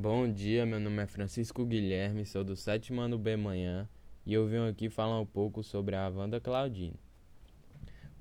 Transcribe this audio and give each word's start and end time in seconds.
Bom 0.00 0.32
dia, 0.32 0.64
meu 0.64 0.78
nome 0.78 1.02
é 1.02 1.06
Francisco 1.08 1.66
Guilherme, 1.66 2.24
sou 2.24 2.44
do 2.44 2.54
sétimo 2.54 3.00
ano 3.00 3.18
B 3.18 3.36
Manhã 3.36 3.88
e 4.24 4.32
eu 4.32 4.46
venho 4.46 4.68
aqui 4.68 4.88
falar 4.88 5.20
um 5.20 5.26
pouco 5.26 5.60
sobre 5.60 5.96
a 5.96 6.08
Wanda 6.08 6.40
Claudino. 6.40 6.94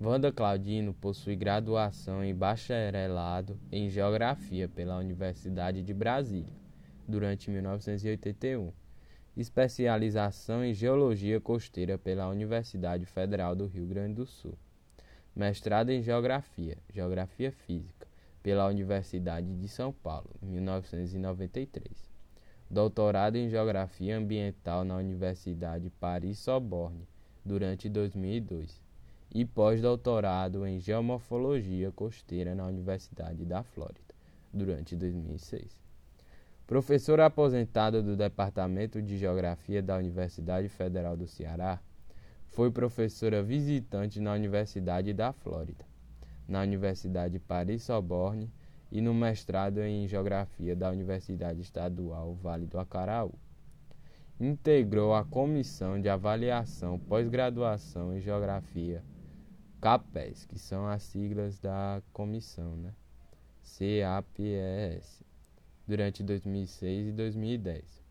Wanda 0.01 0.31
Claudino 0.31 0.91
possui 0.91 1.35
graduação 1.35 2.23
em 2.23 2.33
bacharelado 2.33 3.59
em 3.71 3.91
Geografia 3.91 4.67
pela 4.67 4.97
Universidade 4.97 5.83
de 5.83 5.93
Brasília, 5.93 6.51
durante 7.07 7.51
1981, 7.51 8.73
especialização 9.37 10.65
em 10.65 10.73
Geologia 10.73 11.39
Costeira 11.39 11.95
pela 11.95 12.27
Universidade 12.27 13.05
Federal 13.05 13.55
do 13.55 13.67
Rio 13.67 13.85
Grande 13.85 14.15
do 14.15 14.25
Sul, 14.25 14.57
mestrado 15.35 15.91
em 15.91 16.01
Geografia, 16.01 16.75
Geografia 16.91 17.51
Física 17.51 18.06
pela 18.47 18.65
Universidade 18.65 19.53
de 19.57 19.67
São 19.67 19.91
Paulo, 19.91 20.29
1993. 20.41 21.83
Doutorado 22.71 23.35
em 23.35 23.49
Geografia 23.49 24.17
Ambiental 24.17 24.85
na 24.85 24.95
Universidade 24.95 25.89
Paris-Sorbonne, 25.99 27.05
durante 27.43 27.89
2002. 27.89 28.81
E 29.35 29.43
pós-doutorado 29.43 30.65
em 30.65 30.79
Geomorfologia 30.79 31.91
Costeira 31.91 32.55
na 32.55 32.65
Universidade 32.65 33.43
da 33.43 33.63
Flórida, 33.63 34.15
durante 34.53 34.95
2006. 34.95 35.77
Professora 36.65 37.25
aposentada 37.25 38.01
do 38.01 38.15
Departamento 38.15 39.01
de 39.01 39.17
Geografia 39.17 39.83
da 39.83 39.97
Universidade 39.97 40.69
Federal 40.69 41.17
do 41.17 41.27
Ceará, 41.27 41.81
foi 42.45 42.71
professora 42.71 43.43
visitante 43.43 44.21
na 44.21 44.31
Universidade 44.31 45.13
da 45.13 45.33
Flórida 45.33 45.86
na 46.47 46.61
Universidade 46.61 47.39
Paris-Sorbonne 47.39 48.51
e 48.91 49.01
no 49.01 49.13
mestrado 49.13 49.79
em 49.79 50.07
Geografia 50.07 50.75
da 50.75 50.89
Universidade 50.89 51.61
Estadual 51.61 52.33
Vale 52.35 52.65
do 52.65 52.79
Acaraú. 52.79 53.33
Integrou 54.39 55.13
a 55.13 55.25
Comissão 55.25 55.99
de 55.99 56.07
Avaliação 56.07 56.97
Pós-Graduação 56.99 58.15
em 58.15 58.21
Geografia, 58.21 59.03
CAPES, 59.81 60.45
que 60.45 60.57
são 60.57 60.87
as 60.87 61.03
siglas 61.03 61.59
da 61.59 62.01
comissão, 62.13 62.75
né? 62.77 62.93
CAPES, 63.63 65.23
durante 65.87 66.23
2006 66.23 67.07
e 67.07 67.11
2010. 67.11 68.03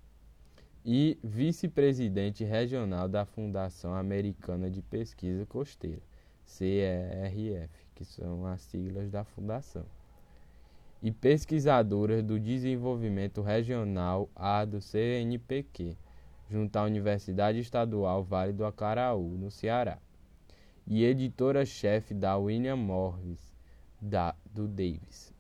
E 0.85 1.19
vice-presidente 1.23 2.45
regional 2.45 3.09
da 3.09 3.25
Fundação 3.25 3.95
Americana 3.95 4.71
de 4.71 4.83
Pesquisa 4.83 5.45
Costeira, 5.47 6.03
CERF 6.47 7.87
que 7.95 8.05
são 8.05 8.47
as 8.47 8.61
siglas 8.61 9.11
da 9.11 9.25
fundação, 9.25 9.85
e 11.03 11.11
pesquisadoras 11.11 12.23
do 12.23 12.39
desenvolvimento 12.39 13.41
regional 13.43 14.29
A 14.35 14.65
do 14.65 14.81
CNPq, 14.81 15.97
junto 16.49 16.77
à 16.77 16.85
Universidade 16.85 17.59
Estadual 17.59 18.23
Vale 18.23 18.53
do 18.53 18.65
Acaraú, 18.65 19.37
no 19.37 19.51
Ceará, 19.51 19.99
e 20.87 21.05
editora-chefe 21.05 22.15
da 22.15 22.37
William 22.37 22.77
Morris, 22.77 23.53
da, 24.01 24.35
do 24.53 24.69
Davis, 24.69 25.33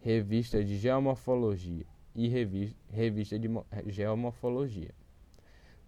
revista 0.00 0.64
de 0.64 0.78
Geomorfologia 0.78 1.84
e 2.14 2.28
revista, 2.28 2.76
revista 2.90 3.38
de 3.38 3.50
Geomorfologia. 3.88 4.94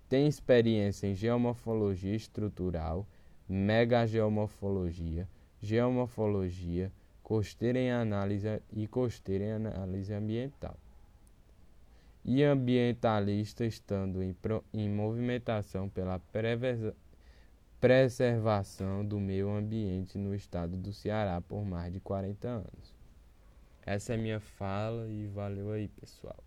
Tem 0.08 0.26
experiência 0.26 1.06
em 1.06 1.14
geomorfologia 1.14 2.14
estrutural, 2.14 3.06
megageomorfologia, 3.48 5.28
geomorfologia, 5.60 6.92
costeira 7.22 7.78
em 7.78 7.90
análise 7.90 8.62
e 8.72 8.86
costeira 8.86 9.44
em 9.44 9.52
análise 9.52 10.12
ambiental. 10.12 10.76
E 12.24 12.42
ambientalista 12.42 13.64
estando 13.64 14.22
em, 14.22 14.32
pro, 14.32 14.64
em 14.72 14.88
movimentação 14.88 15.88
pela 15.88 16.20
preservação 17.80 19.04
do 19.04 19.20
meio 19.20 19.50
ambiente 19.50 20.18
no 20.18 20.34
estado 20.34 20.76
do 20.76 20.92
Ceará 20.92 21.40
por 21.40 21.64
mais 21.64 21.92
de 21.92 22.00
40 22.00 22.48
anos. 22.48 22.94
Essa 23.84 24.14
é 24.14 24.16
minha 24.16 24.40
fala 24.40 25.08
e 25.08 25.26
valeu 25.28 25.70
aí, 25.70 25.86
pessoal. 25.86 26.42